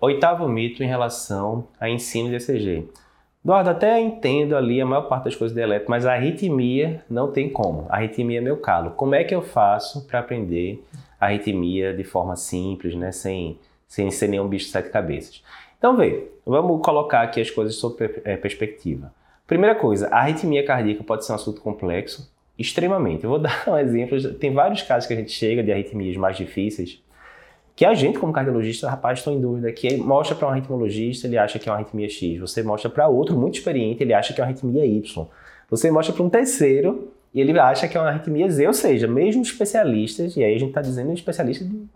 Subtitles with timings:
[0.00, 2.88] Oitavo mito em relação a ensino de ECG.
[3.42, 7.32] Eduardo, até entendo ali a maior parte das coisas de eletro, mas a arritmia não
[7.32, 7.84] tem como.
[7.88, 8.92] A arritmia é meu calo.
[8.92, 10.84] Como é que eu faço para aprender
[11.20, 13.10] a arritmia de forma simples, né?
[13.10, 13.58] sem,
[13.88, 15.42] sem ser nenhum bicho de sete cabeças?
[15.78, 19.12] Então, vê, vamos colocar aqui as coisas sob é, perspectiva.
[19.48, 23.24] Primeira coisa, a arritmia cardíaca pode ser um assunto complexo, extremamente.
[23.24, 26.36] Eu vou dar um exemplo, tem vários casos que a gente chega de arritmias mais
[26.36, 27.02] difíceis,
[27.78, 31.38] que a gente, como cardiologista, rapaz, estou em dúvida, que mostra para um arritmologista, ele
[31.38, 32.40] acha que é uma arritmia X.
[32.40, 35.26] Você mostra para outro muito experiente, ele acha que é uma arritmia Y.
[35.70, 39.06] Você mostra para um terceiro e ele acha que é uma arritmia Z, ou seja,
[39.06, 41.86] mesmo especialistas, e aí a gente está dizendo especialistas de,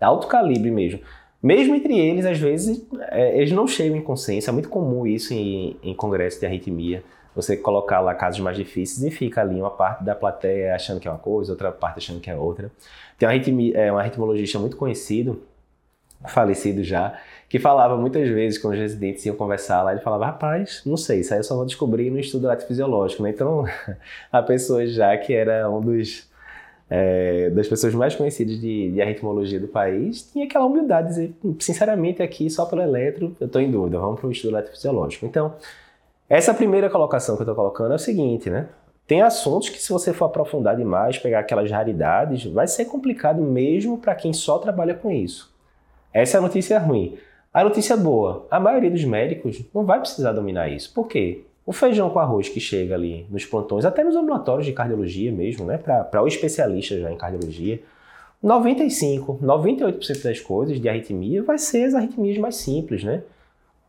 [0.00, 1.00] alto calibre mesmo,
[1.42, 5.34] mesmo entre eles, às vezes, é, eles não chegam em consenso, é muito comum isso
[5.34, 7.02] em, em congresso de arritmia,
[7.34, 11.08] você colocar lá casos mais difíceis e fica ali uma parte da plateia achando que
[11.08, 12.70] é uma coisa, outra parte achando que é outra.
[13.18, 15.42] Tem um, arritmi, é, arritmologista muito conhecido,
[16.26, 20.82] falecido já, que falava muitas vezes quando os residentes iam conversar lá, ele falava, rapaz,
[20.86, 23.30] não sei, isso aí eu só vou descobrir no estudo eletrofisiológico, né?
[23.30, 23.64] Então,
[24.32, 26.28] a pessoa já que era um dos
[26.88, 31.34] é, das pessoas mais conhecidas de, de arritmologia do país, tinha aquela humildade de dizer,
[31.58, 35.26] sinceramente, aqui só pelo eletro, eu estou em dúvida, vamos para o estudo eletrofisiológico.
[35.26, 35.54] Então,
[36.34, 38.68] essa primeira colocação que eu estou colocando é o seguinte, né?
[39.06, 43.98] Tem assuntos que, se você for aprofundar demais, pegar aquelas raridades, vai ser complicado mesmo
[43.98, 45.54] para quem só trabalha com isso.
[46.12, 47.16] Essa é a notícia ruim.
[47.52, 50.92] A notícia boa: a maioria dos médicos não vai precisar dominar isso.
[50.92, 51.44] Por quê?
[51.64, 55.64] O feijão com arroz que chega ali nos plantões, até nos ambulatórios de cardiologia mesmo,
[55.64, 55.78] né?
[55.78, 57.80] Para o especialista já em cardiologia,
[58.42, 63.22] 95, 98% das coisas de arritmia vai ser as arritmias mais simples, né?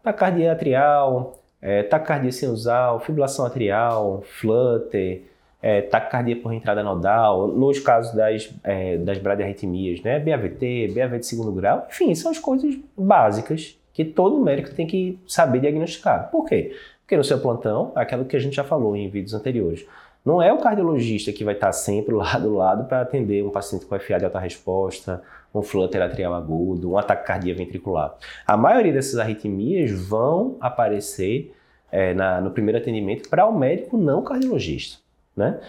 [0.03, 5.23] Taquicardia atrial, é, taquicardia sinusal, fibrilação atrial, flutter,
[5.59, 10.19] é, taquicardia por entrada nodal, nos casos das, é, das bradiarritmias, né?
[10.19, 15.17] BAVT, BAV de segundo grau, enfim, são as coisas básicas que todo médico tem que
[15.25, 16.30] saber diagnosticar.
[16.30, 16.75] Por quê?
[17.02, 19.88] Porque no seu plantão, aquilo que a gente já falou em vídeos anteriores,
[20.25, 23.86] não é o cardiologista que vai estar sempre lá do lado para atender um paciente
[23.86, 25.21] com FA de alta resposta,
[25.53, 28.15] um flutter atrial agudo, um ataque cardíaco ventricular.
[28.45, 31.55] A maioria dessas arritmias vão aparecer
[31.91, 34.97] é, na, no primeiro atendimento para o médico não cardiologista.
[35.37, 35.59] Né?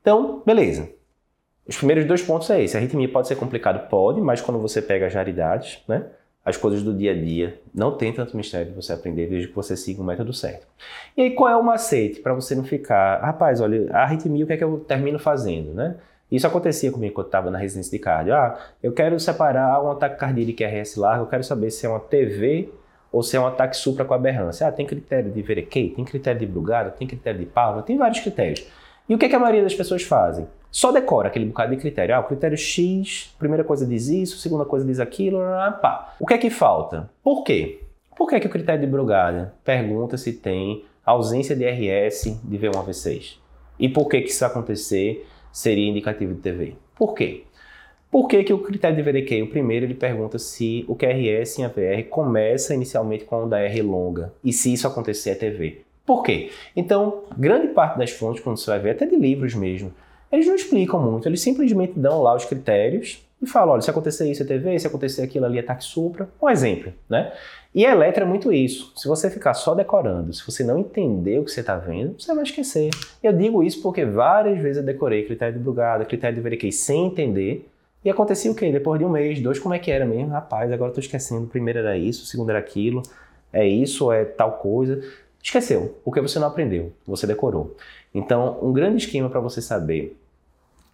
[0.00, 0.90] Então, beleza.
[1.66, 2.76] Os primeiros dois pontos é esse.
[2.76, 3.88] A arritmia pode ser complicado?
[3.88, 6.06] Pode, mas quando você pega as raridades, né?
[6.44, 9.54] As coisas do dia a dia, não tem tanto mistério de você aprender desde que
[9.54, 10.66] você siga o método certo.
[11.16, 14.46] E aí, qual é o macete para você não ficar, rapaz, olha, a arritmia, o
[14.46, 15.96] que é que eu termino fazendo, né?
[16.30, 18.34] Isso acontecia comigo quando eu estava na residência de cardio.
[18.34, 21.98] Ah, eu quero separar um ataque cardíaco QRS largo, eu quero saber se é uma
[21.98, 22.72] TV
[23.10, 24.66] ou se é um ataque supra com aberrância.
[24.66, 28.20] Ah, tem critério de Verequei, tem critério de Brugada, tem critério de Pavlov, tem vários
[28.20, 28.64] critérios.
[29.08, 30.46] E o que, é que a maioria das pessoas fazem?
[30.70, 32.14] Só decora aquele bocado de critério.
[32.14, 35.38] Ah, o critério X, primeira coisa diz isso, segunda coisa diz aquilo,
[35.82, 36.14] pá.
[36.20, 37.10] O que é que falta?
[37.22, 37.80] Por quê?
[38.16, 42.58] Por que, é que o critério de Brugada pergunta se tem ausência de RS de
[42.58, 43.38] V1V6?
[43.78, 46.74] E por que, que isso acontecer seria indicativo de TV?
[46.94, 47.44] Por quê?
[48.10, 51.64] Por que, que o critério de VDQ, o primeiro, ele pergunta se o QRS em
[51.64, 55.82] AVR começa inicialmente com onda R longa e se isso acontecer é TV.
[56.04, 56.50] Por quê?
[56.76, 59.94] Então, grande parte das fontes, quando você vai ver, até de livros mesmo,
[60.32, 64.30] eles não explicam muito, eles simplesmente dão lá os critérios e falam, olha, se acontecer
[64.30, 67.32] isso é TV, se acontecer aquilo ali é taque supra, um exemplo, né?
[67.74, 68.92] E a Eletra é muito isso.
[68.96, 72.34] Se você ficar só decorando, se você não entender o que você está vendo, você
[72.34, 72.90] vai esquecer.
[73.22, 77.06] Eu digo isso porque várias vezes eu decorei critério de Brugada, critério de Veriquei sem
[77.06, 77.66] entender,
[78.04, 78.72] e acontecia o quê?
[78.72, 80.30] Depois de um mês, dois, como é que era mesmo?
[80.30, 81.46] Rapaz, agora tô esquecendo.
[81.46, 83.02] Primeiro era isso, segundo era aquilo,
[83.52, 85.02] é isso, é tal coisa.
[85.42, 87.76] Esqueceu, porque você não aprendeu, você decorou.
[88.14, 90.16] Então, um grande esquema para você saber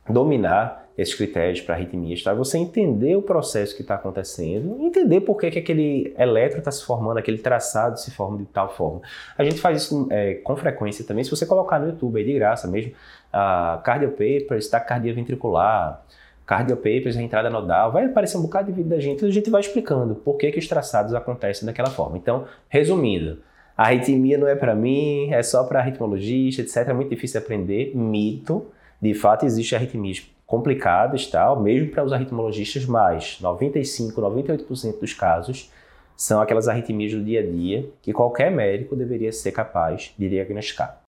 [0.08, 2.32] dominar esses critérios para arritmias, tá?
[2.32, 6.84] Você entender o processo que está acontecendo, entender por que, que aquele eletro está se
[6.84, 9.02] formando, aquele traçado se forma de tal forma.
[9.36, 11.22] A gente faz isso é, com frequência também.
[11.22, 16.02] Se você colocar no YouTube aí de graça mesmo, uh, cardio papers, taquicardia ventricular,
[16.46, 19.50] cardio papers, entrada nodal, vai aparecer um bocado de vídeo da gente e a gente
[19.50, 22.16] vai explicando por que, que os traçados acontecem daquela forma.
[22.16, 23.38] Então, resumindo,
[23.76, 26.88] a arritmia não é para mim, é só para arritmologista, etc.
[26.88, 27.94] É muito difícil de aprender.
[27.94, 28.66] Mito.
[29.00, 35.70] De fato, existem arritmias complicadas, tal, mesmo para os arritmologistas, mas 95, 98% dos casos
[36.16, 41.02] são aquelas arritmias do dia a dia que qualquer médico deveria ser capaz de diagnosticar.